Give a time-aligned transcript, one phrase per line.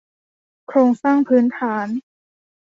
[0.67, 1.87] โครงสร้างพื้นฐาน